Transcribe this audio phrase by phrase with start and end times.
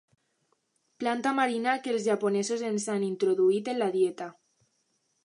[1.01, 4.31] Planta marina que els japonesos ens han introduït en la dieta.